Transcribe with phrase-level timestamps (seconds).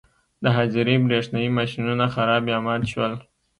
[0.43, 3.13] د حاضرۍ برېښنايي ماشینونه خراب یا مات شول.